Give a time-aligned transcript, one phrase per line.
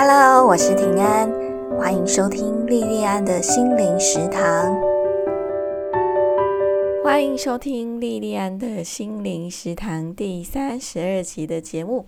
[0.00, 1.28] Hello，我是平安，
[1.76, 4.80] 欢迎收听莉莉安的心灵食堂。
[7.02, 12.06] 欢迎收听莉莉安的心灵食堂第三十二集的节目。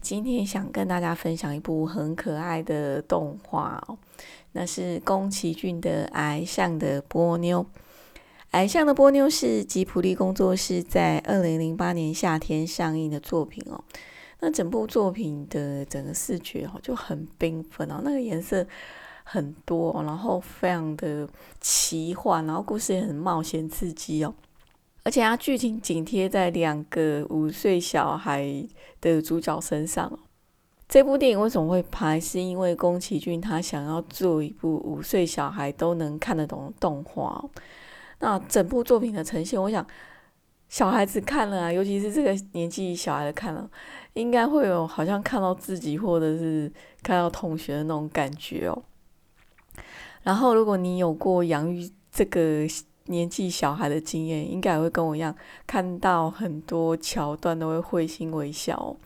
[0.00, 3.98] 今天想跟大家分享一部很可爱的动画哦，
[4.52, 7.62] 那是宫崎骏的《矮象的波妞》。
[8.52, 13.82] 《矮象的波妞》是吉普力工作室在二零零八年夏天上映的作品哦。
[14.40, 18.66] 那整部作品的整个视觉哦就很缤纷哦，那个颜色
[19.24, 21.28] 很多，然后非常的
[21.60, 24.34] 奇幻，然后故事也很冒险刺激哦。
[25.02, 28.66] 而且它剧情紧贴在两个五岁小孩
[29.00, 30.18] 的主角身上。
[30.88, 32.20] 这部电影为什么会拍？
[32.20, 37.44] 是因为宫崎骏他想要做一部五岁小孩都能看得懂的动画。
[38.20, 39.84] 那整部作品的呈现，我想
[40.68, 43.68] 小孩子看了啊，尤其是这个年纪小孩的看了。
[44.16, 48.82] 应该会有好像看到自己或者是看到同学的那种感觉哦。
[50.22, 52.66] 然后，如果你有过养育这个
[53.04, 58.96] 年纪小孩的经验，应该也会跟我一样，看到很多桥段都会会心微笑。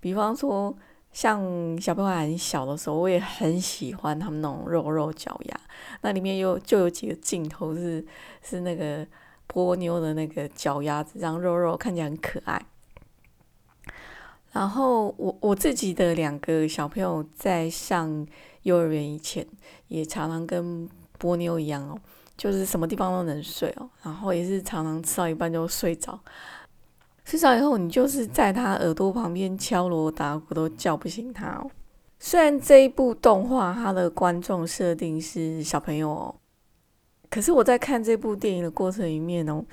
[0.00, 0.74] 比方说，
[1.12, 1.40] 像
[1.80, 5.60] 小朋友很小的时候，我也很喜欢他们那种肉肉脚丫。
[6.00, 8.04] 那里面有就有几个镜头是
[8.42, 9.06] 是那个
[9.46, 12.60] 波妞的那个脚丫子，让肉肉看起来很可爱。
[14.58, 18.26] 然后我我自己的两个小朋友在上
[18.62, 19.46] 幼儿园以前，
[19.86, 21.96] 也常常跟波妞一样哦，
[22.36, 26.18] 就是什么地方都能睡哦，然后也是常常吃到一半就睡着，
[27.24, 31.70] 睡着以后你就是在他耳朵旁边敲锣打鼓都叫不醒他哦。
[32.18, 36.34] 虽然这一部动画它的观众设定是小朋友哦，
[37.30, 39.64] 可是我在看这部电影的过程里面哦。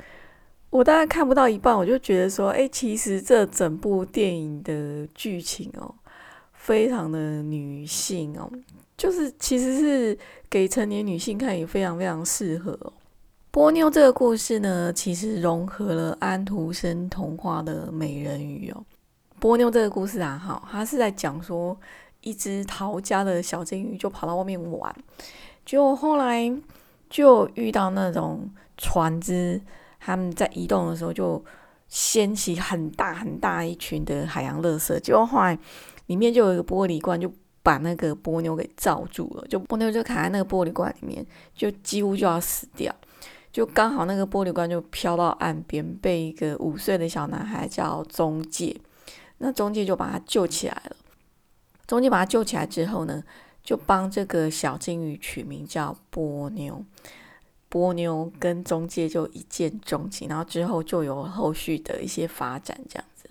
[0.71, 5.95] 我大概看不到一半，我就觉得说，哎，其实这整部电影的剧情哦，
[6.53, 8.51] 非常的女性哦，
[8.97, 10.17] 就是其实是
[10.49, 12.77] 给成年女性看也非常非常适合。
[13.51, 18.83] 波妞这个故事呢，其实融合了安徒生童话的美人鱼哦。
[19.39, 21.77] 波妞这个故事啊，哈，它是在讲说
[22.19, 24.93] 一只逃家的小金鱼就跑到外面玩，
[25.65, 26.53] 结果后来
[27.09, 29.61] 就遇到那种船只。
[30.05, 31.43] 他们在移动的时候，就
[31.87, 35.57] 掀起很大很大一群的海洋垃圾，结果后来
[36.05, 37.31] 里面就有一个玻璃罐，就
[37.63, 42.93] 把那个波妞给罩住了，就波妞就卡在那个玻璃罐里面，就几乎就要死掉。
[43.51, 48.75] 就刚好那个玻璃罐就飘到岸边，被一个五岁的小男孩叫中介，
[49.39, 50.95] 那中介就把他救起来了。
[51.87, 53.23] 中介把他救起来之后呢，
[53.63, 56.83] 就帮这个小金鱼取名叫波妞。
[57.75, 63.27] 波妞跟中介就一见钟情，然后之后就有后续的一些发展，这样子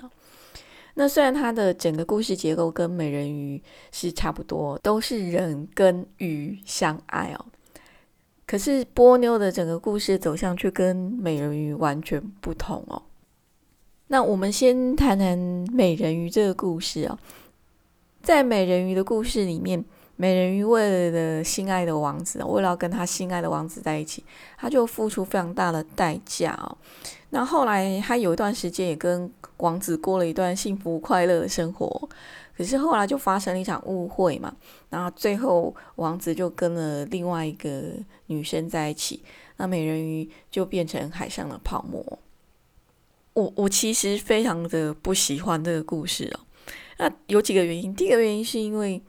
[0.96, 7.46] 那虽然它的整个故事结构跟美人鱼是差不多，都是人跟鱼相爱哦，
[8.46, 13.02] 可是波妞的整个故事走向却跟美人鱼完全不同哦。
[14.08, 15.38] 那我们先谈谈
[15.72, 17.18] 美人鱼这个故事哦，
[18.22, 19.82] 在美人鱼的故事里面。
[20.16, 24.22] 美人鱼为了心爱的王子，为了要跟他心爱的王子在一起，
[24.56, 26.78] 他就付出非常大的代价哦。
[27.30, 32.08] 那后来他有一段时间也跟王子过了一段幸福快乐的生活，
[32.56, 34.54] 可是后来就发生了一场误会嘛。
[34.88, 37.92] 然后最后王子就跟了另外一个
[38.26, 39.20] 女生在一起，
[39.56, 42.20] 那美人鱼就变成海上的泡沫。
[43.32, 46.40] 我我其实非常的不喜欢这个故事哦。
[46.98, 49.02] 那有几个原因，第一个原因是因为。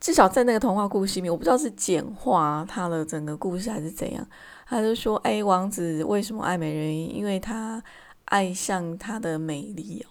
[0.00, 4.26] 至少在那个童话故事里面，我不知道是简化他的整个故事还是怎样。
[4.66, 7.04] 他就说：“哎，王子为什么爱美人鱼？
[7.04, 7.82] 因为他
[8.24, 10.08] 爱上她的美丽哦。”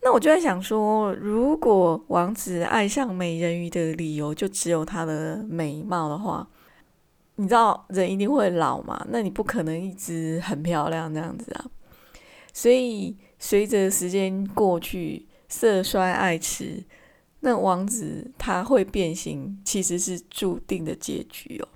[0.00, 6.48] 那我就在想说，如果王子爱上美人鱼的理由就只有她的美貌的话，
[7.36, 9.04] 你知道人一定会老嘛？
[9.10, 11.66] 那你不可能一直很漂亮这样子啊。
[12.54, 16.84] 所以随着时间过去，色衰爱弛。
[17.44, 21.68] 那王子他会变形，其实是注定的结局哦。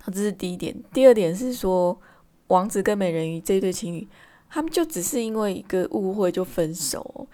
[0.00, 0.80] 好这是第一点。
[0.92, 2.00] 第二点是说，
[2.46, 4.06] 王子跟美人鱼这对情侣，
[4.48, 7.26] 他们就只是因为一个误会就分手。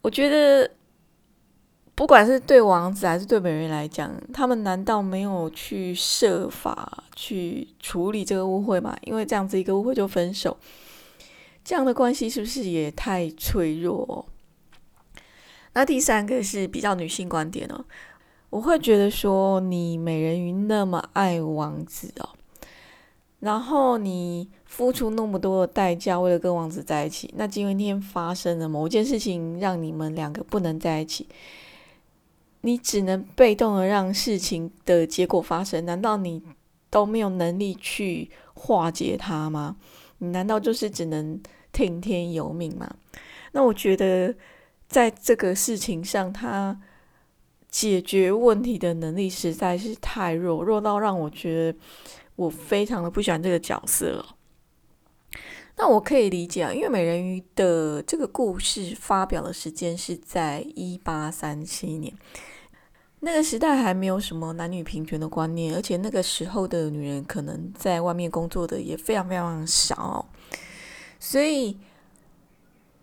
[0.00, 0.70] 我觉得，
[1.94, 8.96] 不管是对王子还是对美人鱼来讲，他们难道没有去设法去处理这个误会吗？
[9.02, 10.56] 因为这样子一个误会就分手，
[11.62, 14.26] 这样的关系是不是也太脆弱？
[15.74, 17.84] 那第三个是比较女性观点哦，
[18.50, 22.28] 我会觉得说，你美人鱼那么爱王子哦，
[23.40, 31.26] 然后你付出那么多的代价为了跟王子在一起，那今天发生了某件事情让你们两个不能在一起，
[32.60, 35.84] 你只能被动的让事情的结果发生？
[35.86, 36.42] 难道你
[36.90, 39.76] 都没有能力去化解它吗？
[40.18, 41.40] 你难道就是只能
[41.72, 42.94] 听天由命吗？
[43.52, 44.34] 那我觉得，
[44.92, 46.78] 在这个事情上，他
[47.70, 51.78] 解决问题的能力实在是太弱，弱到让我觉得
[52.36, 54.22] 我非常的不喜欢这个角色。
[55.78, 62.12] 那我可以理解啊，因为美人鱼的这个故事发表的时间是在一八三七年。
[63.20, 70.28] 那个时代还没有什么男女平权的观念，而且那个时候的女人可能在外面工作的也非常非常少，
[71.18, 71.78] 所以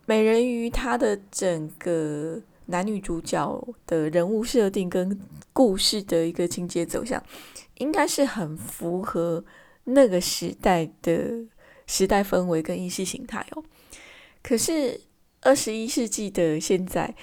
[0.10, 5.22] 美人鱼她的整个男女主角的人物设定跟
[5.54, 7.24] 故事的一个情节走向，
[7.76, 9.46] 应该是很符合
[9.84, 11.46] 那个时代的
[11.86, 13.64] 时代氛围跟意识形态哦。
[14.42, 15.00] 可是
[15.42, 17.14] 二十一世纪的现在。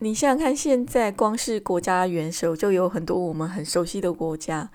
[0.00, 4.70] 你想想看，现在光是国家元首就有很多我们很熟悉的国家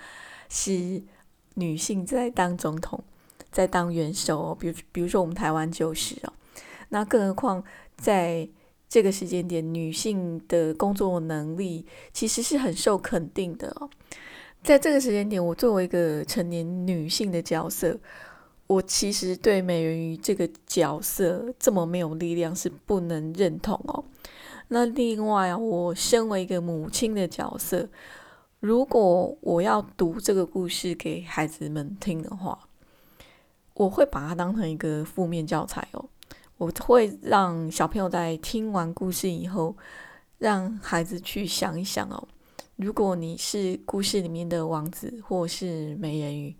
[0.49, 1.03] 是
[1.53, 3.03] 女性在当总统，
[3.51, 4.57] 在当元首哦。
[4.59, 6.33] 比如，比如说我们台湾就是哦。
[6.89, 7.63] 那更何况
[7.95, 8.47] 在
[8.87, 13.89] 这个时间点，女性的工作能力其实是很受肯定的哦。
[14.63, 17.97] 在这个时间点，我作为一个成年女性的角色，
[18.67, 24.03] 我其实对美人鱼这个角色这么没有力量是不能认同哦。
[24.69, 27.87] 那另外啊，我身为一个母亲的角色，
[28.59, 32.67] 如果我要读这个故事给孩子们听的话，
[33.75, 36.05] 我会把它当成一个负面教材哦。
[36.59, 39.73] 我会让小朋友在听完故事以后，
[40.37, 42.27] 让孩子去想一想哦，
[42.75, 46.53] 如果你是故事里面的王子或是美人鱼，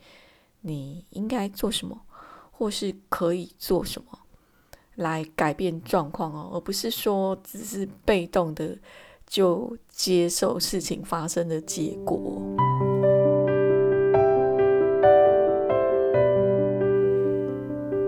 [0.62, 2.00] 你应该做什么，
[2.50, 4.18] 或是可以做什么？
[4.96, 8.78] 来改变状况哦，而不是说只是被动的
[9.28, 12.42] 就接受事情发生的结果。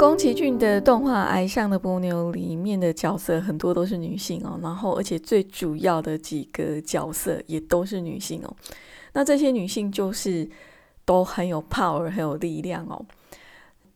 [0.01, 8.51] 宫崎骏的动画《爱上的波妞》里面的角色很多都是女性哦，然后而且最主要的几个角色也都是女性哦。
[9.13, 10.49] 那这些女性就是
[11.05, 12.99] 都很有 power，很有力量哦。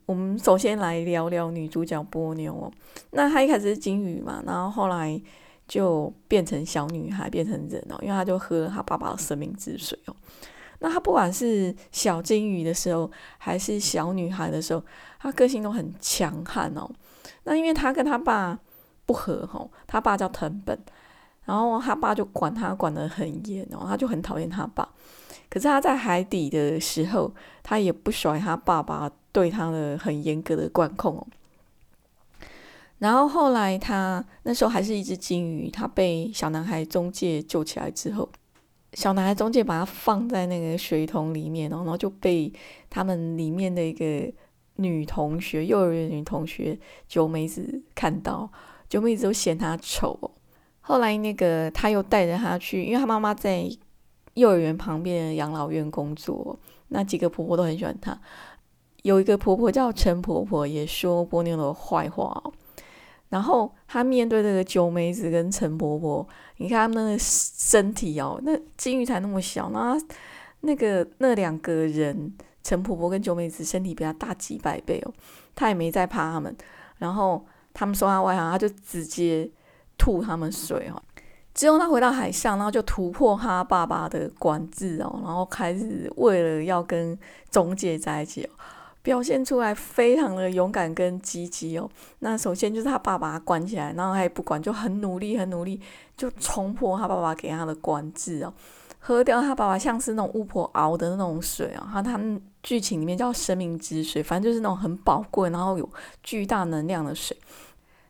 [0.06, 2.72] 我们首先来聊聊女主角波妞哦。
[3.10, 5.20] 那她一开始是金鱼嘛，然后后来
[5.68, 10.16] 就变成小女孩，变成人哦，因为她就喝了她爸爸的生命之水哦。
[10.86, 13.10] 那他不管是小金鱼的时候，
[13.40, 14.84] 还是小女孩的时候，
[15.20, 16.88] 他个性都很强悍哦。
[17.46, 18.60] 那因为他跟他爸
[19.08, 20.80] 不和吼，他爸叫藤本，
[21.46, 24.88] 然后他爸就管他管得很严哦，他就很讨厌他爸。
[25.50, 27.34] 可是他在海底的时候，
[27.64, 29.12] 他也不甩他爸爸。
[29.36, 31.28] 对他的很严格的管控哦，
[33.00, 38.30] 然后后来他那时候还是一只金鱼，他被小男孩中介救起来之后，
[38.96, 42.52] 小男孩中介把他放在那个水桶里面哦，然后就被
[42.90, 44.34] 他们里面的一个
[44.78, 48.50] 女同学，幼儿园女同学九妹子看到，
[48.90, 50.32] 九妹子都嫌他丑。
[50.80, 53.70] 后来那个他又带着他去，因为他妈妈在
[54.36, 56.58] 幼儿园旁边的养老院工作，
[56.88, 58.20] 那几个婆婆都很喜欢他。
[59.04, 62.42] 有一个婆婆叫陈婆婆，也说波妞的坏话。
[63.30, 66.28] 然后他面对这个九美子跟陈婆婆，
[66.58, 69.98] 你看他们的身体哦，那金鱼才那么小，那
[70.62, 75.14] 那个那两个人，陈婆婆跟九美子身体比他大几百倍哦，
[75.54, 76.56] 他也没在怕他们。
[76.98, 79.50] 然后他们说他外行，他就直接
[79.98, 81.02] 吐他们水哦。
[81.54, 87.18] 之后他回到海上，然后就突破他爸爸的管制哦，然后开始为了要跟
[87.50, 88.50] 中介在一起哦。
[89.06, 91.88] 表现出来非常的勇敢跟积极哦。
[92.20, 95.80] 那首先就是他爸爸关起来，然后他也不管，就很努力很努力，
[96.18, 98.52] 就冲破他爸爸给他的管制哦，
[98.98, 101.88] 喝掉他爸爸像是那种巫婆熬的那种水啊。
[101.94, 105.88] 他他们剧情里面叫生命之水，反正就是那种很宝贵，然后有
[106.24, 107.38] 巨大能量的水。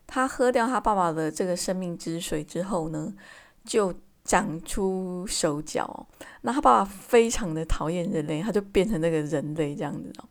[0.07, 3.13] 他喝掉他爸爸的这个生命之水之后呢，
[3.65, 6.07] 就长出手脚。
[6.43, 10.23] 那他爸爸非常的讨厌人类，他就变成那个人类这样子哦。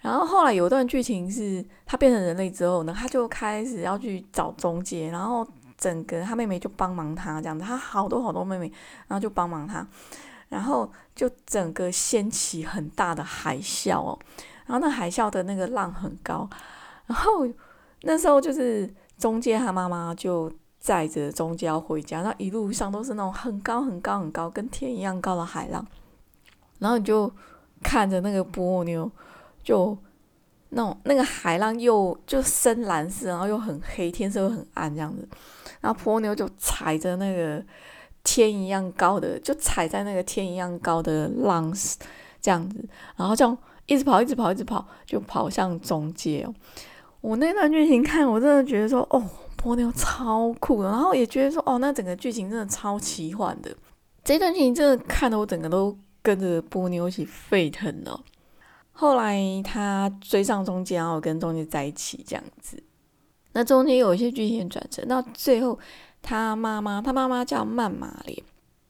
[0.00, 8.72] 然后后来有一段剧情是，他变成人类之后呢，他就开始要去找中介，然后整个他妹妹就帮忙他这样子，他好多好多妹妹，
[9.08, 9.86] 然后就帮忙他，
[10.48, 14.18] 然后就整个掀起很大的海啸哦，
[14.64, 16.48] 然后那海啸的那个浪很高，
[17.04, 17.46] 然后
[18.00, 25.86] 那时候就是中介他妈妈就载着中介要回家，那一路上都是那种很高很高很高，跟天一样高的海浪，
[26.78, 27.30] 然后你就
[27.82, 29.10] 看着那个波妞。
[29.62, 29.96] 就
[30.70, 35.28] 那种那个海浪又就深蓝色，然后又很黑，天色又很暗这样子。
[35.80, 37.62] 然后波妞就踩着那个
[38.22, 41.72] 天一样高的，就踩在那个天一样高的浪
[42.40, 46.54] 这样子，然后这样一直跑，一直跑，一直跑，就跑向中介哦。
[47.20, 49.22] 我那段剧情看，我真的觉得说，哦，
[49.56, 53.74] 波妞超酷的，然后也觉得说，哦，那整个剧情真的超奇幻的。
[54.22, 58.22] 这段剧情真的看得我整个都跟着波妞一起沸腾了。
[59.00, 62.82] 后来他追上中介，然后跟中介在一起这样子。
[63.52, 65.78] 那中间有一些剧情转折，到最后
[66.20, 68.38] 他妈妈，他妈妈叫曼玛莲，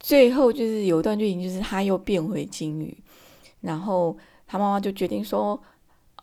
[0.01, 3.01] 最后就是有一段剧情，就是他又变回金鱼，
[3.61, 5.57] 然后他妈妈就决定说，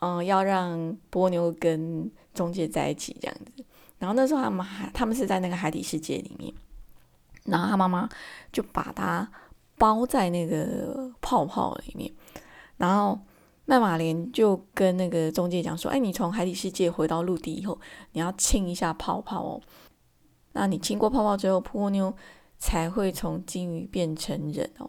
[0.03, 3.65] 嗯，要让波妞跟中介在一起这样子。
[3.99, 6.53] 然后那时候他们还，他们是在那个海底世界里面，
[7.45, 8.07] 然后他妈妈
[8.53, 9.27] 就把他
[9.79, 12.13] 包在那个泡泡里面，
[12.77, 13.19] 然后。
[13.71, 17.79] 麦马莲就跟那个中介讲说：“哎，你从海底世界回到陆地以后，
[18.13, 19.61] 你要亲一下泡泡哦。
[20.53, 22.11] 那你亲过泡泡之后，波妞
[22.59, 24.89] 才会从金鱼变成人哦。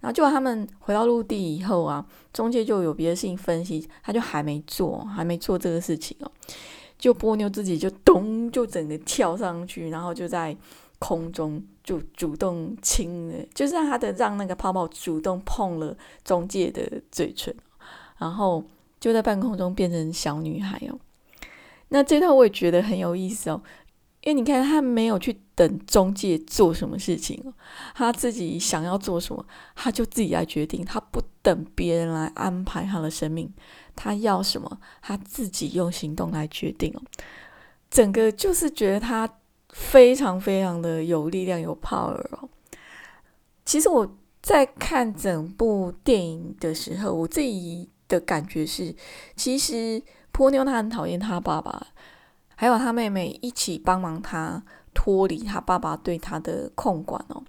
[0.00, 6.32] 然后就他们回到陆地以后啊，中介就有别的事情分析，他就还没做，还没做这个事情哦。
[6.96, 10.56] 就波妞自己就咚，就整个跳上去，然后就在
[10.98, 15.94] 空中就主动亲了，就是让他的让那个泡泡主动碰了
[16.24, 17.54] 中介的嘴唇。”
[18.18, 18.64] 然后
[18.98, 20.98] 就在半空中变成小女孩哦，
[21.88, 23.62] 那这段我也觉得很有意思哦，
[24.22, 27.52] 因为你看他没有去等中介做什么事情哦，
[27.94, 29.44] 他自己想要做什么，
[29.74, 33.52] 他就自己来决定，他不等别人来安排他的生命，
[33.94, 37.02] 他要什么，他自己用行动来决定哦，
[37.90, 39.30] 整个就是觉得他
[39.68, 42.48] 非常非常的有力量有 power 哦。
[43.64, 47.90] 其实我在看整部电影的时候，我自己。
[48.08, 48.94] 的感觉是，
[49.34, 51.86] 其实波妞她很讨厌她爸爸，
[52.54, 54.62] 还有她妹妹一起帮忙她
[54.94, 57.42] 脱离她爸爸对她的控管哦。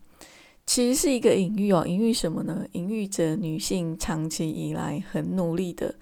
[0.65, 2.65] 其实是一个隐喻哦，隐喻什么呢？
[2.73, 5.95] 隐喻着女性长期以来很努力的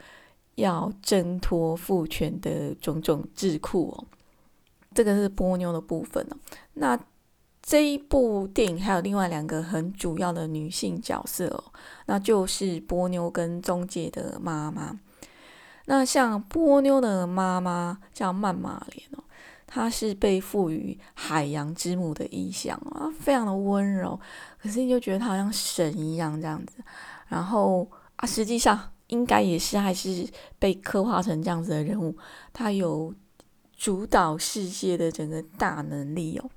[0.56, 4.06] 要挣脱父权的种种桎梏哦。
[4.94, 6.38] 这个是波妞的部分哦。
[6.74, 7.00] 那
[7.66, 11.64] 这一部电影还有另外两个很主要的女性角色哦，
[12.06, 15.00] 那就是波妞跟中介的妈妈。
[15.86, 19.24] 那像波妞的妈妈叫曼玛莲哦，
[19.66, 24.20] 她是被赋予海洋之母的意象啊，非常的温柔，
[24.62, 26.76] 可是你就觉得她好像神一样这样子。
[27.28, 30.28] 然后啊，实际上应该也是还是
[30.60, 32.16] 被刻画成这样子的人物，
[32.54, 33.12] 她有
[33.76, 36.48] 主导世界的整个大能力哦。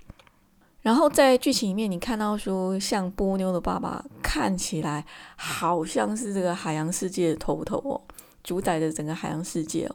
[0.88, 5.04] 然后在剧情里面，你看到说，像波妞的爸爸看起来
[5.37, 8.00] 好像是这个海洋世界的头头哦，
[8.42, 9.95] 主宰着整个海洋世界哦。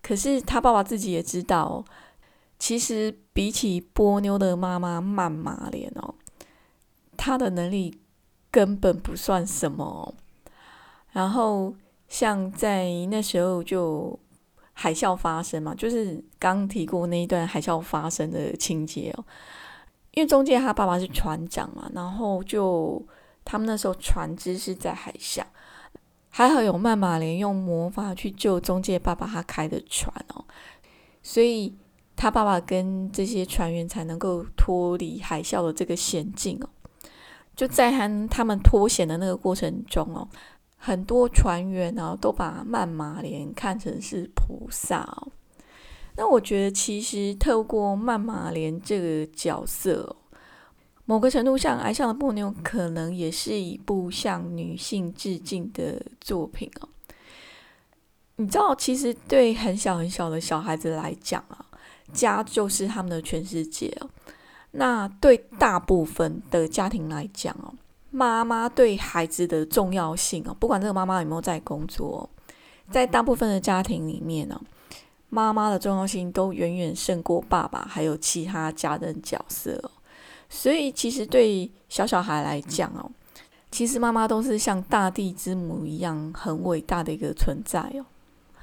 [0.00, 1.84] 可是他爸爸自己也知道，
[2.56, 6.14] 其实比起波妞的妈妈曼玛莲哦，
[7.16, 7.98] 他的能力
[8.52, 10.14] 根本不算什么。
[11.10, 11.74] 然后
[12.06, 14.16] 像在那时候就
[14.72, 19.24] 海啸发生嘛，就是刚提过那一段海啸发生的情节哦。
[20.16, 23.06] 因为中介他爸爸是船长嘛，然后就
[23.44, 25.46] 他们那时候船只是在海上，
[26.30, 30.42] 还好有曼玛莲用魔法去救中介爸爸他开的船哦，
[31.22, 31.76] 所以
[32.16, 36.68] 他爸爸跟这些船员才能够脱离海啸的这个险境哦。
[37.54, 40.26] 就在他他们脱险的那个过程中哦，
[40.78, 45.28] 很多船员呢都把曼玛莲看成是菩萨哦。
[46.18, 50.16] 那我觉得，其实透过曼玛莲这个角色，
[51.04, 56.88] 某个程度上，《爱上了波妞》可能也是一部向女性致敬的作品哦。
[58.36, 61.66] 你知道，其实对很小很小的小孩子来讲啊，
[62.14, 64.08] 家就是他们的全世界哦。
[64.70, 67.74] 那对大部分的家庭来讲哦，
[68.10, 72.28] 妈妈对孩子的重要性哦，不管这个妈妈有没有在工作，
[72.90, 74.58] 在大部分的家庭里面呢。
[75.28, 79.90] 妈妈的重要性都远远胜过爸爸，还有其他家人角色哦。
[80.48, 83.10] 所以其实对小小孩来讲哦，
[83.70, 88.04] 其实妈妈都是像大地之母一样很伟大的一个存在哦。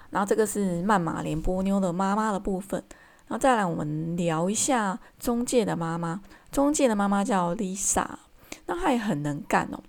[0.09, 2.83] 然后这个是曼玛连波妞的妈妈的部分。
[3.27, 6.21] 然后再来我们聊一下中介的妈妈。
[6.51, 8.05] 中介的妈妈叫 Lisa，
[8.67, 9.79] 那她也很能干哦。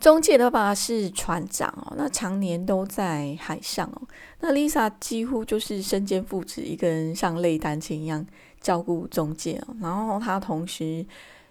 [0.00, 4.00] 中介的爸爸是船长哦，那常年都在海上哦。
[4.40, 8.26] 那 Lisa 几乎就是身兼父职，一个人像累单亲一样
[8.62, 9.76] 照顾中介哦。
[9.78, 11.04] 然后他同时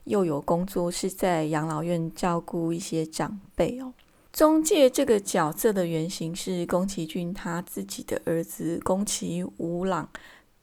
[0.06, 3.94] 又有工作，是在养老院照顾一些长辈哦。
[4.34, 10.10] 中介这个角色的原型是宫崎骏他自己的儿子宫崎吾朗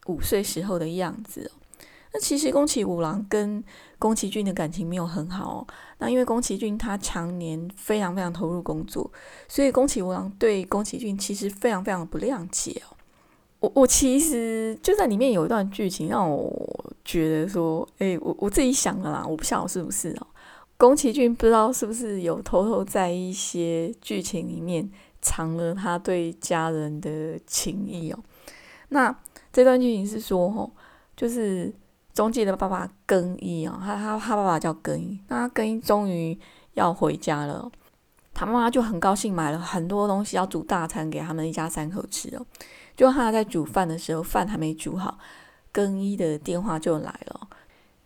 [0.07, 1.62] 五岁时候的样子哦。
[2.12, 3.62] 那其实宫崎五郎跟
[3.99, 5.67] 宫崎骏的感情没有很好哦。
[5.99, 9.11] 那因为宫崎骏他常年非常非常投入工作，
[9.49, 12.97] 所以宫崎五郎对宫崎骏其实非常非常的不谅解哦。
[13.61, 20.26] 我我其实就在里面有一段剧情让我觉得说，哎，我我自己想的啦，我不晓得是不是哦。
[20.76, 24.91] 宫崎骏不知道是不是有偷偷在一些剧情里面
[25.23, 28.19] 藏了他对家人的情谊哦。
[28.91, 29.19] 那
[29.50, 30.71] 这段剧情是说，吼，
[31.17, 31.73] 就是
[32.16, 36.37] 中介的爸爸更一哦，他他他爸爸叫更一，那更一终于
[36.73, 37.70] 要回家了，
[38.32, 42.46] 他妈妈就很高兴，买了很多东西要煮大餐给他们一家三口吃哦。
[42.96, 45.18] 就他在煮饭的时候，饭还没煮好，
[45.70, 47.49] 更一的电话就来了。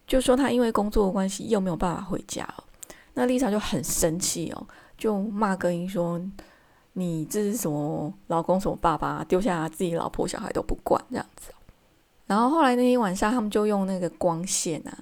[0.09, 2.65] 就说他因为工作的关系又没有办法回家了，
[3.15, 4.67] 那丽莎就很生气哦，
[4.99, 6.21] 就骂更衣说
[6.95, 11.53] ：“你这是什么老公什么爸爸，丢下自己老婆小孩都不管这样子。”
[12.31, 14.95] 然后后来那天晚上，他们就用那个光线啊，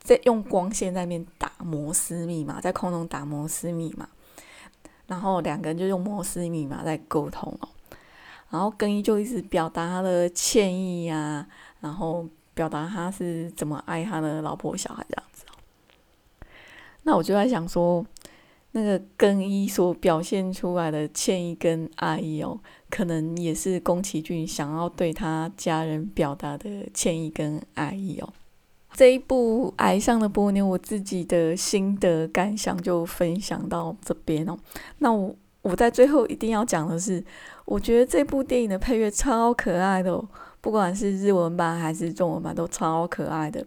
[0.00, 4.08] 在用光线在那边打摩斯密码，在空中打摩斯密码，
[5.06, 7.68] 然后两个人就用摩斯密码在沟通哦。
[8.48, 11.46] 然后更衣就一直表达他的歉意呀，
[11.80, 12.26] 然后。
[12.56, 15.44] 表达他是怎么爱他的老婆小孩这样子
[17.02, 18.02] 那我就在想说，
[18.76, 28.28] 那个更衣所表现出来的歉意跟爱意哦，可能也是宫崎骏想要对他家人表达的歉意跟爱意哦。
[28.92, 34.54] 这一部《爱上的波妞》，我自己的心得感想就分享到这边哦。
[34.98, 37.24] 那我我在最后一定要讲的是，
[37.64, 40.22] 我觉得这部电影的配乐超可爱的。
[40.60, 43.64] 不管是日文版还是中文版都超可爱的，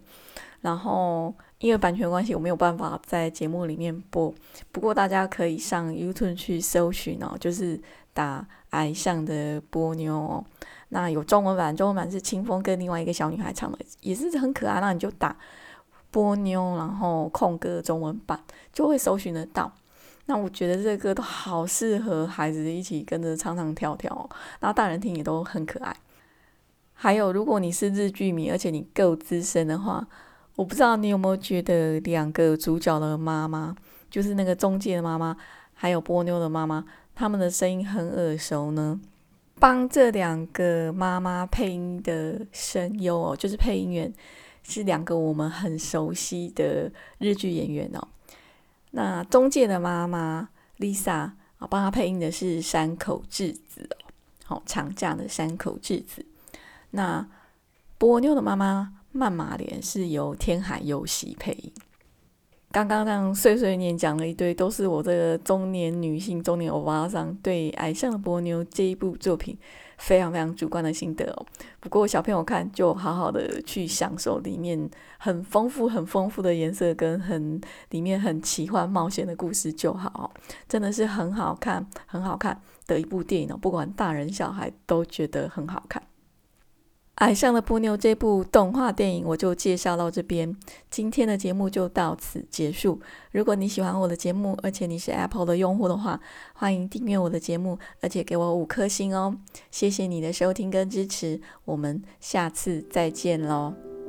[0.60, 4.34] 然后因为版权关系，我没有办法在节目里面播。
[4.72, 7.78] 不过大家可以上 YouTube 去搜寻哦，就是
[8.14, 10.44] 打“矮上的波妞”哦。
[10.88, 14.80] 那有中文版，中文版是清风跟另外一个小女孩唱的，也是很可爱。
[14.80, 15.36] 那你就打
[16.10, 19.70] “波妞”，然后空格中文版就会搜寻得到。
[20.24, 25.94] 那我觉得这个歌都好适合孩子一起跟着唱唱跳跳，然后大人听也都很可爱。
[26.94, 30.06] 还有，如果你是日剧迷，而且你够资深的话，
[30.60, 33.74] 我不知道你有没有觉得两个主角的妈妈，
[34.10, 35.34] 就是那个中介的妈妈，
[35.72, 39.00] 还有波妞的妈妈，他们的声音很耳熟呢？
[39.58, 44.12] 帮这两个妈妈配音的声优哦，就是配音员，
[44.62, 48.08] 是两个我们很熟悉的日剧演员哦。
[48.90, 53.88] 那中介的妈妈 Lisa 啊，帮她配音的是山口智子
[54.48, 56.26] 哦，好长假的山口智子。
[56.90, 57.26] 那
[57.96, 61.72] 波妞的妈妈曼玛莲是由天海佑希配音。
[62.72, 69.58] 刚刚这样碎碎念讲了一堆，都是我这个中年女性、中年欧巴桑对《矮上的波妞》这一部作品
[69.98, 71.46] 非常非常主观的心得哦。
[71.80, 80.32] 不过小朋友看就好好的去享受里面很丰富、很丰富的颜色跟很里面很奇幻冒险的故事就好，
[80.68, 83.58] 真的是很好看、很好看的一部电影哦。
[83.60, 86.00] 不管大人小孩都觉得很好看。
[87.20, 90.56] 爱上的波妞这部动画电影，我就介绍到这边。
[90.90, 92.98] 今天的节目就到此结束。
[93.32, 96.18] 如果你喜欢我的节目，而且你是 Apple 的用户的话，
[96.54, 99.36] 欢迎订阅我的节目，而且给我五颗星哦。
[99.70, 103.99] 谢谢你的收听跟支持，我们下次再见喽。